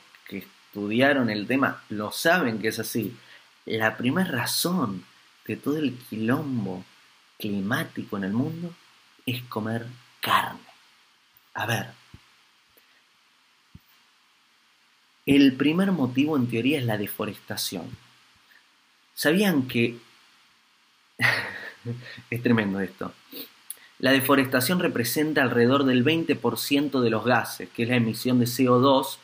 estudiaron 0.74 1.30
el 1.30 1.46
tema 1.46 1.84
lo 1.90 2.12
saben 2.12 2.58
que 2.58 2.70
es 2.70 2.80
así. 2.80 3.16
La 3.66 3.96
primera 3.96 4.32
razón 4.32 5.06
de 5.46 5.56
todo 5.56 5.78
el 5.78 5.96
quilombo 6.10 6.84
climático 7.38 8.18
en 8.18 8.24
el 8.24 8.34
mundo 8.34 8.74
es 9.24 9.44
comer 9.44 9.86
carne. 10.20 10.60
A 11.54 11.68
ver, 11.68 11.92
el 15.28 15.54
primer 15.54 15.92
motivo 15.92 16.36
en 16.38 16.50
teoría 16.50 16.80
es 16.80 16.86
la 16.86 16.98
deforestación. 16.98 17.96
¿Sabían 19.14 19.68
que... 19.68 20.00
es 22.32 22.42
tremendo 22.42 22.80
esto. 22.80 23.14
La 24.00 24.12
deforestación 24.12 24.80
representa 24.80 25.44
alrededor 25.44 25.84
del 25.84 26.04
20% 26.04 27.00
de 27.00 27.10
los 27.12 27.24
gases, 27.24 27.70
que 27.70 27.84
es 27.84 27.90
la 27.90 27.98
emisión 27.98 28.40
de 28.40 28.48
CO2 28.48 29.20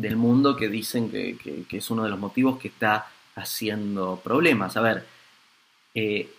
del 0.00 0.16
mundo 0.16 0.54
que 0.54 0.68
dicen 0.68 1.10
que, 1.10 1.66
es 1.70 1.90
uno 1.90 2.04
de 2.04 2.10
los 2.10 2.20
motivos 2.20 2.58
que 2.58 2.68
está 2.68 3.08
haciendo 3.34 4.20
problemas. 4.22 4.76
A 4.76 4.80
ver, 4.80 5.04
eh, 5.94 6.30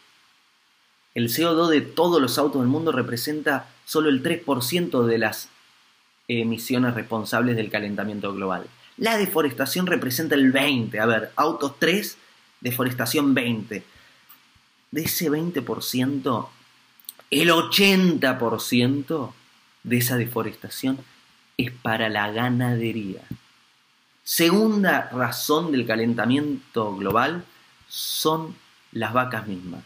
el 1.14 1.28
CO2 1.28 1.68
de 1.68 1.82
todos 1.82 2.22
los 2.22 2.38
autos 2.38 2.62
del 2.62 2.70
mundo 2.70 2.94
representa 2.94 3.68
solo 3.86 4.10
el 4.10 4.24
3% 4.24 5.06
de 5.06 5.18
las 5.18 5.50
emisiones 6.30 6.94
responsables 6.94 7.58
del 7.58 7.70
calentamiento 7.70 8.34
global. 8.34 8.66
La 8.96 9.18
deforestación 9.18 9.88
representa 9.88 10.36
el 10.36 10.54
20%. 10.54 10.98
A 11.02 11.06
ver, 11.06 11.32
autos 11.36 11.76
3, 11.80 12.18
deforestación 12.62 13.34
20. 13.34 13.84
De 14.92 15.02
ese 15.02 15.30
20%, 15.30 16.48
el 17.32 17.50
80% 17.50 19.34
de 19.84 19.98
esa 19.98 20.16
deforestación 20.16 21.00
es 21.58 21.72
para 21.72 22.08
la 22.08 22.32
ganadería. 22.32 23.22
Segunda 24.32 25.10
razón 25.12 25.72
del 25.72 25.88
calentamiento 25.88 26.96
global 26.96 27.44
son 27.88 28.56
las 28.92 29.12
vacas 29.12 29.48
mismas. 29.48 29.84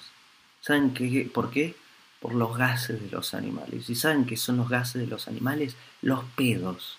¿Saben 0.59 0.93
qué, 0.93 1.31
por 1.33 1.49
qué? 1.49 1.77
Por 2.19 2.35
los 2.35 2.57
gases 2.57 3.01
de 3.01 3.09
los 3.09 3.33
animales. 3.35 3.89
¿Y 3.89 3.95
saben 3.95 4.25
qué 4.25 4.35
son 4.35 4.57
los 4.57 4.67
gases 4.67 4.99
de 4.99 5.07
los 5.07 5.29
animales? 5.29 5.77
Los 6.01 6.25
pedos. 6.35 6.97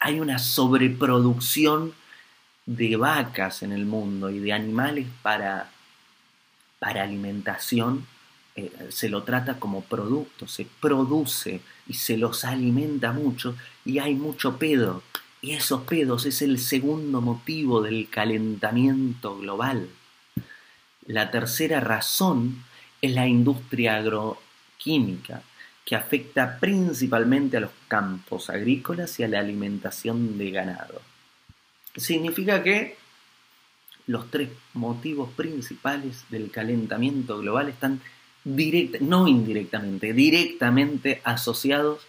Hay 0.00 0.18
una 0.18 0.40
sobreproducción 0.40 1.94
de 2.66 2.96
vacas 2.96 3.62
en 3.62 3.70
el 3.70 3.86
mundo 3.86 4.28
y 4.30 4.40
de 4.40 4.52
animales 4.52 5.06
para, 5.22 5.70
para 6.80 7.04
alimentación. 7.04 8.04
Eh, 8.56 8.88
se 8.88 9.08
lo 9.08 9.22
trata 9.22 9.60
como 9.60 9.82
producto, 9.82 10.48
se 10.48 10.66
produce 10.80 11.60
y 11.86 11.94
se 11.94 12.16
los 12.16 12.44
alimenta 12.44 13.12
mucho 13.12 13.54
y 13.84 14.00
hay 14.00 14.16
mucho 14.16 14.58
pedo 14.58 15.04
y 15.42 15.54
esos 15.54 15.82
pedos 15.82 16.24
es 16.24 16.40
el 16.40 16.60
segundo 16.60 17.20
motivo 17.20 17.82
del 17.82 18.08
calentamiento 18.08 19.36
global. 19.36 19.88
La 21.04 21.32
tercera 21.32 21.80
razón 21.80 22.64
es 23.02 23.12
la 23.12 23.26
industria 23.26 23.96
agroquímica, 23.96 25.42
que 25.84 25.96
afecta 25.96 26.60
principalmente 26.60 27.56
a 27.56 27.60
los 27.60 27.72
campos 27.88 28.50
agrícolas 28.50 29.18
y 29.18 29.24
a 29.24 29.28
la 29.28 29.40
alimentación 29.40 30.38
de 30.38 30.52
ganado. 30.52 31.02
Significa 31.96 32.62
que 32.62 32.96
los 34.06 34.30
tres 34.30 34.48
motivos 34.74 35.30
principales 35.30 36.24
del 36.30 36.52
calentamiento 36.52 37.38
global 37.38 37.68
están 37.68 38.00
no 38.44 39.26
indirectamente, 39.26 40.12
directamente 40.12 41.20
asociados 41.24 42.06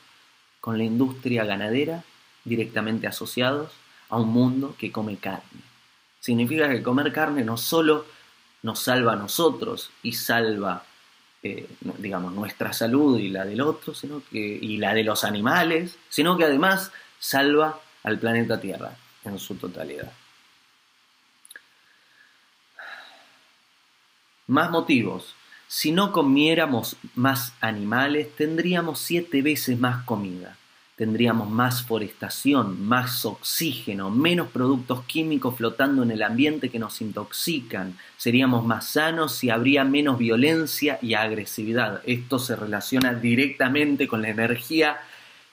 con 0.61 0.77
la 0.77 0.83
industria 0.83 1.45
ganadera 1.45 2.03
directamente 2.43 3.07
asociados 3.07 3.71
a 4.09 4.17
un 4.17 4.29
mundo 4.29 4.75
que 4.77 4.91
come 4.91 5.17
carne. 5.17 5.61
Significa 6.19 6.69
que 6.69 6.83
comer 6.83 7.11
carne 7.11 7.43
no 7.43 7.57
solo 7.57 8.05
nos 8.61 8.79
salva 8.79 9.13
a 9.13 9.17
nosotros 9.17 9.91
y 10.03 10.13
salva, 10.13 10.85
eh, 11.41 11.67
digamos, 11.97 12.33
nuestra 12.33 12.71
salud 12.73 13.19
y 13.19 13.29
la 13.29 13.45
del 13.45 13.61
otro, 13.61 13.93
sino 13.93 14.21
que, 14.31 14.39
y 14.39 14.77
la 14.77 14.93
de 14.93 15.03
los 15.03 15.23
animales, 15.23 15.97
sino 16.09 16.37
que 16.37 16.45
además 16.45 16.91
salva 17.19 17.79
al 18.03 18.19
planeta 18.19 18.59
Tierra 18.59 18.95
en 19.25 19.39
su 19.39 19.55
totalidad. 19.55 20.11
Más 24.47 24.69
motivos. 24.69 25.35
Si 25.67 25.91
no 25.91 26.11
comiéramos 26.11 26.97
más 27.15 27.53
animales, 27.59 28.35
tendríamos 28.35 28.99
siete 28.99 29.41
veces 29.41 29.79
más 29.79 30.03
comida 30.03 30.57
tendríamos 30.95 31.49
más 31.49 31.83
forestación, 31.83 32.85
más 32.85 33.25
oxígeno, 33.25 34.11
menos 34.11 34.49
productos 34.49 35.03
químicos 35.05 35.55
flotando 35.55 36.03
en 36.03 36.11
el 36.11 36.21
ambiente 36.21 36.69
que 36.69 36.79
nos 36.79 37.01
intoxican, 37.01 37.97
seríamos 38.17 38.63
más 38.65 38.89
sanos 38.89 39.43
y 39.43 39.49
habría 39.49 39.83
menos 39.83 40.19
violencia 40.19 40.99
y 41.01 41.15
agresividad. 41.15 42.01
Esto 42.05 42.37
se 42.37 42.55
relaciona 42.55 43.13
directamente 43.13 44.07
con 44.07 44.21
la 44.21 44.29
energía 44.29 44.97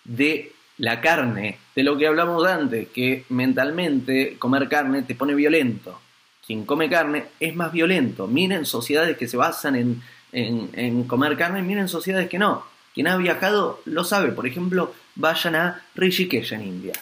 de 0.05 0.53
la 0.77 1.01
carne, 1.01 1.59
de 1.75 1.83
lo 1.85 1.97
que 1.97 2.07
hablamos 2.07 2.47
antes, 2.47 2.89
que 2.89 3.25
mentalmente 3.31 4.37
comer 4.39 4.69
carne 4.69 5.03
te 5.03 5.15
pone 5.15 5.35
violento. 5.35 6.01
Quien 6.47 6.65
come 6.65 6.91
carne 6.91 7.25
es 7.39 7.55
más 7.55 7.73
violento. 7.73 8.27
Miren 8.27 8.67
sociedades 8.67 9.17
que 9.17 9.29
se 9.29 9.37
basan 9.37 9.77
en, 9.77 10.03
en 10.33 11.05
comer 11.05 11.37
carne, 11.37 11.63
miren 11.63 11.89
sociedades 11.89 12.29
que 12.29 12.39
no. 12.39 12.65
Quien 12.95 13.07
ha 13.07 13.17
viajado 13.17 13.81
lo 13.85 14.05
sabe. 14.05 14.33
Por 14.33 14.47
ejemplo, 14.47 14.95
vayan 15.15 15.55
a 15.55 15.83
Rishikesh 15.95 16.53
en 16.53 16.63
India. 16.63 16.93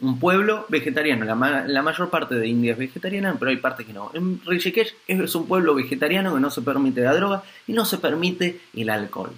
Un 0.00 0.18
pueblo 0.18 0.66
vegetariano. 0.68 1.24
La, 1.24 1.82
mayor 1.82 2.10
parte 2.10 2.34
de 2.34 2.46
India 2.46 2.72
es 2.72 2.78
vegetariana, 2.78 3.34
pero 3.38 3.50
hay 3.50 3.56
partes 3.56 3.86
que 3.86 3.92
no. 3.92 4.10
En 4.14 4.40
Rishikesh 4.44 4.94
es 5.06 5.34
un 5.34 5.46
pueblo 5.46 5.74
vegetariano 5.74 6.34
que 6.34 6.40
no 6.40 6.50
se 6.50 6.62
permite 6.62 7.00
la 7.02 7.14
droga 7.14 7.42
y 7.66 7.72
no 7.72 7.84
se 7.84 7.98
permite 7.98 8.60
el 8.74 8.90
alcohol. 8.90 9.32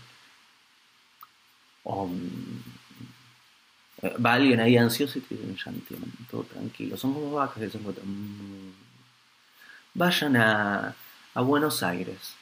Eh, 4.02 4.17
va 4.25 4.35
alguien 4.35 4.61
ahí 4.61 4.76
ansioso 4.76 5.19
y 5.19 5.23
te 5.23 5.35
dicen, 5.35 5.83
todo 6.31 6.45
tranquilo. 6.45 6.97
Son 6.97 7.12
como 7.12 7.33
vacas 7.33 7.59
que 7.59 7.71
se 7.71 7.79
encuentran. 7.79 8.07
Mm. 8.09 8.73
Vayan 9.95 10.37
a, 10.37 10.95
a 11.35 11.40
Buenos 11.40 11.83
Aires. 11.83 12.35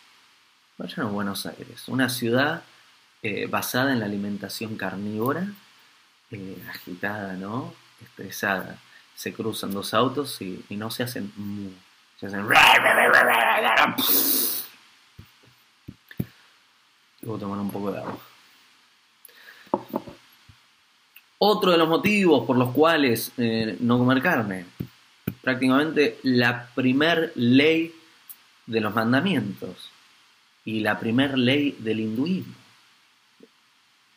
Vayan 0.77 1.07
a 1.07 1.11
Buenos 1.11 1.45
Aires, 1.47 1.89
una 1.89 2.09
ciudad 2.09 2.63
eh, 3.23 3.47
basada 3.47 3.93
en 3.93 4.01
la 4.01 4.07
alimentación 4.07 4.77
carnívora, 4.77 5.49
eh, 6.31 6.57
agitada, 6.71 7.33
¿no? 7.35 7.75
Estresada. 8.01 8.79
Se 9.17 9.33
cruzan 9.33 9.73
dos 9.73 9.93
autos 9.93 10.41
y, 10.41 10.65
no 10.71 10.91
se 10.93 11.03
hacen 11.03 11.33
se 12.21 12.27
hacen 12.27 12.47
voy 17.23 17.37
a 17.37 17.41
tomar 17.41 17.59
un 17.59 17.71
poco 17.71 17.91
de 17.91 17.99
agua. 17.99 18.19
Otro 21.39 21.73
de 21.73 21.79
los 21.79 21.89
motivos 21.89 22.47
por 22.47 22.57
los 22.57 22.71
cuales 22.71 23.33
eh, 23.37 23.77
no 23.81 23.99
comer 23.99 24.23
carne, 24.23 24.67
prácticamente 25.43 26.19
la 26.23 26.69
primer 26.75 27.33
ley 27.35 27.93
de 28.67 28.81
los 28.81 28.95
mandamientos 28.95 29.91
y 30.65 30.81
la 30.81 31.01
primer 31.01 31.37
ley 31.37 31.77
del 31.81 32.01
hinduismo 32.01 32.55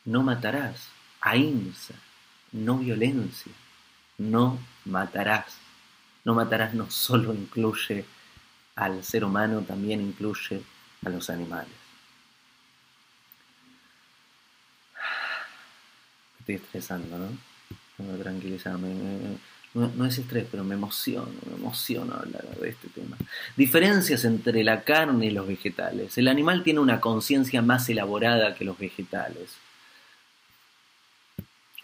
no 0.06 0.24
matarás, 0.24 0.90
ahimsa, 1.20 1.96
no 2.52 2.78
violencia, 2.78 3.52
no 4.18 4.60
matarás. 4.86 5.58
No 6.24 6.36
matarás 6.36 6.76
no 6.76 6.92
solo 6.92 7.34
incluye 7.34 8.06
al 8.76 9.04
ser 9.04 9.24
humano, 9.24 9.62
también 9.62 10.02
incluye 10.02 10.62
a 11.04 11.10
los 11.10 11.30
animales. 11.30 11.82
estoy 16.42 16.56
estresando, 16.56 17.18
¿no? 17.18 17.28
Tengo 17.98 18.18
tranquilizarme. 18.18 18.90
No, 19.74 19.90
no, 19.96 20.06
es 20.06 20.18
estrés, 20.18 20.46
pero 20.52 20.66
me 20.66 20.76
emociono, 20.76 21.32
me 21.50 21.56
emociono 21.56 22.14
hablar 22.14 22.44
de 22.60 22.70
este 22.70 22.90
tema. 22.90 23.16
Diferencias 23.56 24.26
entre 24.26 24.64
la 24.64 24.84
carne 24.84 25.28
y 25.28 25.32
los 25.32 25.48
vegetales. 25.48 26.18
El 26.18 26.28
animal 26.28 26.64
tiene 26.64 26.82
una 26.82 27.00
conciencia 27.00 27.62
más 27.62 27.88
elaborada 27.88 28.56
que 28.56 28.66
los 28.66 28.78
vegetales. 28.78 29.56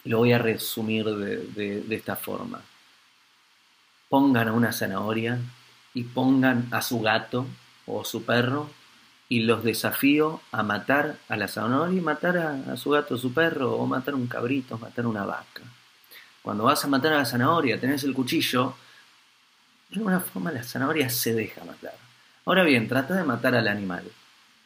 Lo 0.04 0.20
voy 0.20 0.34
a 0.34 0.38
resumir 0.38 1.06
de, 1.06 1.84
esta 1.96 2.16
forma. 2.16 2.62
Pongan 4.10 4.48
a 4.48 4.54
una 4.54 4.72
zanahoria 4.72 5.40
y 5.94 6.04
pongan 6.04 6.68
a 6.72 6.82
su 6.82 7.02
gato 7.02 7.46
o 7.86 8.06
su 8.06 8.24
perro 8.24 8.70
y 9.30 9.42
los 9.42 9.64
desafío 9.64 10.42
a 10.52 10.64
matar 10.64 11.18
a 11.28 11.36
la 11.36 11.48
zanahoria 11.48 11.98
y 11.98 12.02
matar 12.02 12.38
a, 12.38 12.78
su 12.78 12.92
gato 12.92 13.16
o 13.16 13.18
su 13.18 13.34
perro 13.34 13.74
o 13.74 13.86
matar 13.86 14.16
un 14.16 14.28
cabrito, 14.28 14.78
matar 14.78 15.06
una 15.06 15.26
vaca. 15.26 15.64
Cuando 16.42 16.64
vas 16.64 16.86
a 16.86 16.88
matar 16.88 17.14
a 17.14 17.18
la 17.18 17.26
zanahoria, 17.26 17.80
tenés 17.80 18.04
el 18.06 18.14
cuchillo, 18.14 18.76
de 19.90 19.98
alguna 19.98 20.22
forma 20.22 20.52
la 20.52 20.64
zanahoria 20.64 21.10
se 21.10 21.34
deja 21.34 21.66
matar. 21.66 21.96
Ahora 22.46 22.64
bien, 22.64 22.88
trata 22.88 23.16
de 23.16 23.24
matar 23.24 23.56
al 23.56 23.68
animal. 23.68 24.10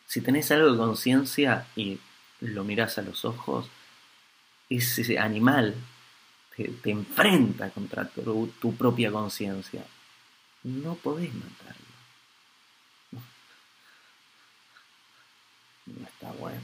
Si 0.05 0.21
tenés 0.21 0.51
algo 0.51 0.71
de 0.71 0.77
conciencia 0.77 1.65
y 1.75 1.99
lo 2.41 2.63
mirás 2.63 2.99
a 2.99 3.01
los 3.01 3.25
ojos, 3.25 3.67
ese 4.77 5.19
animal 5.19 5.75
te, 6.55 6.91
enfrenta 6.91 7.69
contra 7.71 8.07
tu, 8.07 8.75
propia 8.77 9.11
conciencia, 9.11 9.83
no 10.63 10.95
podés 10.95 11.33
matarlo. 11.33 11.81
No, 15.87 16.07
está 16.07 16.31
bueno. 16.39 16.61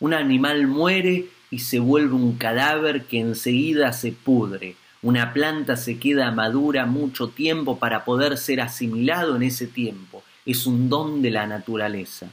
Un 0.00 0.14
animal 0.14 0.66
muere 0.66 1.26
y 1.50 1.60
se 1.60 1.78
vuelve 1.78 2.14
un 2.14 2.36
cadáver 2.36 3.04
que 3.04 3.20
enseguida 3.20 3.92
se 3.92 4.12
pudre. 4.12 4.76
Una 5.00 5.32
planta 5.32 5.76
se 5.76 5.98
queda 5.98 6.30
madura 6.32 6.86
mucho 6.86 7.28
tiempo 7.28 7.78
para 7.78 8.04
poder 8.04 8.36
ser 8.36 8.60
asimilado 8.60 9.36
en 9.36 9.44
ese 9.44 9.66
tiempo. 9.68 10.24
Es 10.44 10.66
un 10.66 10.88
don 10.88 11.22
de 11.22 11.30
la 11.30 11.46
naturaleza 11.46 12.30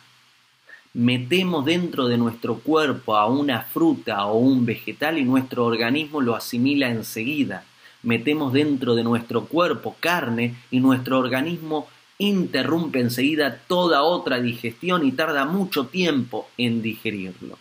metemos 0.93 1.65
dentro 1.65 2.07
de 2.07 2.17
nuestro 2.17 2.59
cuerpo 2.59 3.15
a 3.15 3.27
una 3.27 3.61
fruta 3.61 4.25
o 4.25 4.37
un 4.37 4.65
vegetal 4.65 5.17
y 5.17 5.23
nuestro 5.23 5.65
organismo 5.65 6.21
lo 6.21 6.35
asimila 6.35 6.89
enseguida. 6.89 7.63
Metemos 8.01 8.53
dentro 8.53 8.95
de 8.95 9.03
nuestro 9.03 9.45
cuerpo 9.45 9.95
carne 9.99 10.55
y 10.71 10.79
nuestro 10.79 11.19
organismo 11.19 11.87
interrumpe 12.17 12.99
enseguida 12.99 13.57
toda 13.67 14.03
otra 14.03 14.39
digestión 14.39 15.05
y 15.05 15.11
tarda 15.11 15.45
mucho 15.45 15.87
tiempo 15.87 16.49
en 16.57 16.81
digerirlo. 16.81 17.57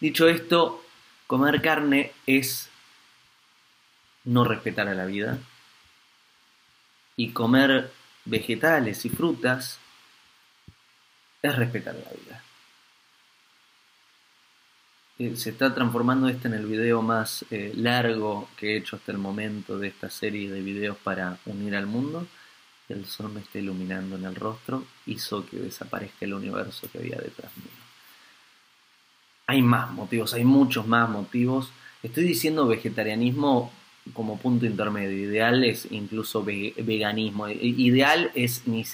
Dicho 0.00 0.28
esto, 0.28 0.84
comer 1.26 1.62
carne 1.62 2.12
es 2.26 2.70
no 4.24 4.44
respetar 4.44 4.88
a 4.88 4.94
la 4.94 5.04
vida 5.04 5.38
y 7.16 7.30
comer 7.30 7.90
vegetales 8.24 9.04
y 9.04 9.10
frutas 9.10 9.78
es 11.48 11.56
respetar 11.56 11.94
la 11.94 12.10
vida. 12.10 12.42
Eh, 15.18 15.36
se 15.36 15.50
está 15.50 15.74
transformando 15.74 16.28
este 16.28 16.48
en 16.48 16.54
el 16.54 16.66
video 16.66 17.02
más 17.02 17.44
eh, 17.50 17.72
largo 17.76 18.48
que 18.56 18.72
he 18.72 18.76
hecho 18.78 18.96
hasta 18.96 19.12
el 19.12 19.18
momento 19.18 19.78
de 19.78 19.88
esta 19.88 20.10
serie 20.10 20.50
de 20.50 20.60
videos 20.60 20.96
para 20.96 21.38
unir 21.46 21.76
al 21.76 21.86
mundo. 21.86 22.26
El 22.88 23.04
sol 23.06 23.30
me 23.32 23.40
está 23.40 23.58
iluminando 23.58 24.16
en 24.16 24.24
el 24.24 24.34
rostro, 24.34 24.84
hizo 25.06 25.46
que 25.46 25.56
desaparezca 25.58 26.24
el 26.24 26.34
universo 26.34 26.88
que 26.90 26.98
había 26.98 27.16
detrás 27.16 27.56
mío. 27.56 27.68
Hay 29.46 29.62
más 29.62 29.90
motivos, 29.92 30.34
hay 30.34 30.44
muchos 30.44 30.86
más 30.86 31.08
motivos. 31.08 31.70
Estoy 32.02 32.24
diciendo 32.24 32.66
vegetarianismo 32.66 33.70
como 34.12 34.38
punto 34.38 34.66
intermedio. 34.66 35.30
Ideal 35.30 35.64
es 35.64 35.88
incluso 35.90 36.44
veganismo. 36.44 37.48
Ideal 37.48 38.30
es 38.34 38.66
ni 38.66 38.84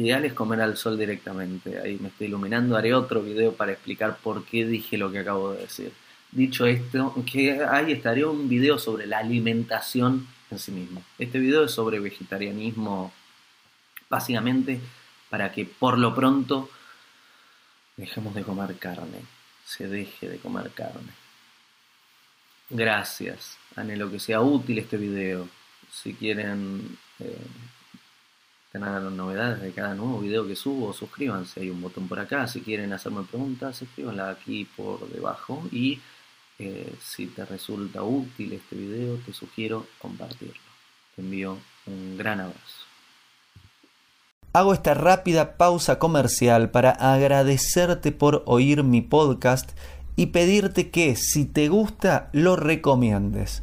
Ideal 0.00 0.24
es 0.24 0.32
comer 0.32 0.62
al 0.62 0.78
sol 0.78 0.98
directamente. 0.98 1.78
Ahí 1.78 1.98
me 2.00 2.08
estoy 2.08 2.28
iluminando. 2.28 2.74
Haré 2.74 2.94
otro 2.94 3.20
video 3.20 3.52
para 3.52 3.72
explicar 3.72 4.16
por 4.16 4.46
qué 4.46 4.64
dije 4.64 4.96
lo 4.96 5.12
que 5.12 5.18
acabo 5.18 5.52
de 5.52 5.60
decir. 5.60 5.92
Dicho 6.32 6.64
esto, 6.64 7.14
que 7.30 7.62
ahí 7.62 7.92
estaré 7.92 8.24
un 8.24 8.48
video 8.48 8.78
sobre 8.78 9.06
la 9.06 9.18
alimentación 9.18 10.26
en 10.50 10.58
sí 10.58 10.72
mismo. 10.72 11.02
Este 11.18 11.38
video 11.38 11.64
es 11.64 11.72
sobre 11.72 12.00
vegetarianismo, 12.00 13.12
básicamente 14.08 14.80
para 15.28 15.52
que 15.52 15.66
por 15.66 15.98
lo 15.98 16.14
pronto 16.14 16.70
dejemos 17.98 18.34
de 18.34 18.42
comer 18.42 18.76
carne. 18.78 19.20
Se 19.66 19.86
deje 19.86 20.30
de 20.30 20.38
comer 20.38 20.70
carne. 20.70 21.12
Gracias. 22.70 23.58
Anhelo 23.76 24.10
que 24.10 24.18
sea 24.18 24.40
útil 24.40 24.78
este 24.78 24.96
video. 24.96 25.46
Si 25.92 26.14
quieren 26.14 26.96
eh, 27.18 27.36
tener 28.72 29.02
novedades 29.02 29.60
de 29.60 29.72
cada 29.72 29.94
nuevo 29.94 30.20
video 30.20 30.46
que 30.46 30.54
subo, 30.54 30.92
suscríbanse, 30.92 31.60
hay 31.60 31.70
un 31.70 31.82
botón 31.82 32.06
por 32.06 32.20
acá, 32.20 32.46
si 32.46 32.60
quieren 32.60 32.92
hacerme 32.92 33.24
preguntas, 33.24 33.82
escríbanla 33.82 34.30
aquí 34.30 34.64
por 34.76 35.08
debajo 35.08 35.62
y 35.72 36.00
eh, 36.58 36.94
si 37.02 37.26
te 37.26 37.44
resulta 37.44 38.02
útil 38.02 38.52
este 38.52 38.76
video, 38.76 39.16
te 39.24 39.32
sugiero 39.32 39.86
compartirlo. 39.98 40.60
Te 41.16 41.22
envío 41.22 41.58
un 41.86 42.16
gran 42.16 42.40
abrazo. 42.40 42.86
Hago 44.52 44.74
esta 44.74 44.94
rápida 44.94 45.56
pausa 45.56 45.98
comercial 45.98 46.70
para 46.70 46.90
agradecerte 46.90 48.12
por 48.12 48.42
oír 48.46 48.82
mi 48.82 49.00
podcast 49.00 49.70
y 50.16 50.26
pedirte 50.26 50.90
que 50.90 51.16
si 51.16 51.44
te 51.44 51.68
gusta 51.68 52.28
lo 52.32 52.56
recomiendes. 52.56 53.62